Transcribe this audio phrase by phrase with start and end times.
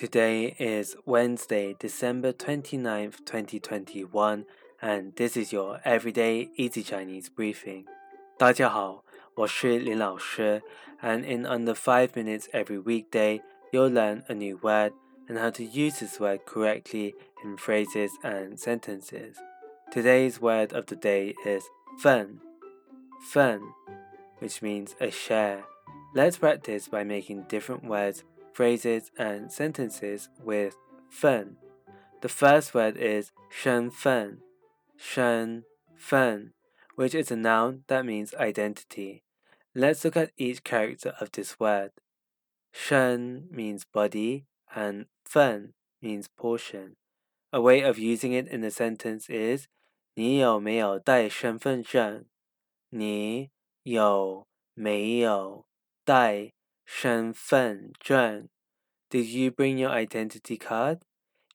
[0.00, 4.46] Today is Wednesday, December 29th, 2021,
[4.80, 7.84] and this is your everyday easy Chinese briefing.
[8.38, 10.62] 大家好，我是林老师,
[11.02, 13.42] and in under 5 minutes every weekday,
[13.72, 14.94] you'll learn a new word
[15.28, 17.12] and how to use this word correctly
[17.44, 19.34] in phrases and sentences.
[19.92, 21.64] Today's word of the day is
[21.98, 22.40] fen.
[23.30, 23.60] Fen,
[24.38, 25.64] which means a share.
[26.14, 30.75] Let's practice by making different words phrases, and sentences with
[31.09, 31.57] fen.
[32.21, 34.41] The first word is 身份,
[34.97, 35.63] 身
[35.95, 36.53] 份,
[36.95, 39.23] which is a noun that means identity.
[39.73, 41.91] Let's look at each character of this word.
[42.71, 46.95] 身 means body and 份 means portion.
[47.51, 49.67] A way of using it in a sentence is
[50.15, 52.25] 你有没有带身份证？
[52.89, 53.51] 你
[53.83, 55.65] 有没有
[56.05, 56.53] 带
[56.89, 58.49] 身份证
[59.09, 60.99] Did you bring your identity card?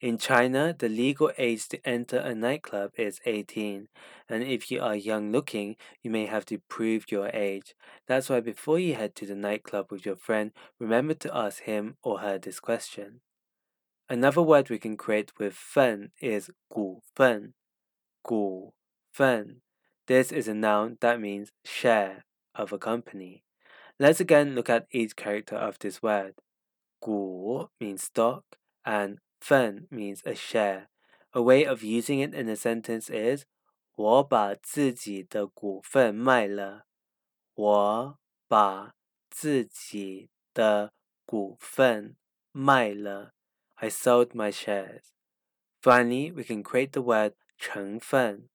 [0.00, 3.88] In China, the legal age to enter a nightclub is 18,
[4.30, 7.74] and if you are young looking, you may have to prove your age.
[8.06, 11.96] That's why before you head to the nightclub with your friend, remember to ask him
[12.02, 13.20] or her this question.
[14.08, 17.52] Another word we can create with fen is 股份,
[18.22, 18.72] 股
[19.12, 19.60] 份.
[20.06, 23.43] This is a noun that means share of a company.
[23.98, 26.34] Let's again look at each character of this word.
[27.00, 28.44] 股 means stock
[28.84, 30.88] and 份 means a share.
[31.32, 33.44] A way of using it in a sentence is
[33.94, 36.86] 我把自己的股份卖了。
[37.54, 38.94] 我把
[39.28, 40.92] 自己的
[41.24, 42.16] 股份
[42.52, 43.34] 卖了。
[43.76, 45.12] I sold my shares.
[45.82, 48.48] Finally, we can create the word 成分,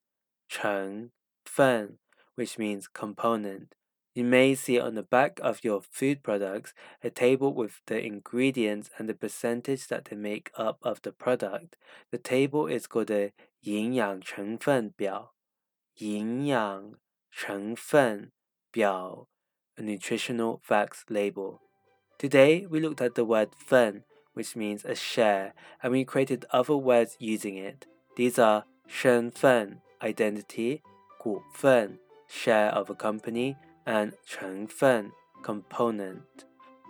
[0.48, 1.12] 成
[1.44, 1.98] 分,
[2.36, 3.70] which means component.
[4.16, 8.90] You may see on the back of your food products a table with the ingredients
[8.98, 11.76] and the percentage that they make up of the product.
[12.12, 13.34] The table is called a
[13.66, 15.34] 营养成分表.
[15.98, 16.94] 营养
[17.30, 18.32] 成分
[18.72, 19.28] 表,
[19.76, 21.60] a nutritional facts label.
[22.18, 26.78] Today we looked at the word 份, which means a share, and we created other
[26.78, 27.86] words using it.
[28.16, 30.82] These are 身份 identity,
[31.20, 33.58] 股份 share of a company,
[33.91, 35.11] and 成分
[35.43, 36.23] component.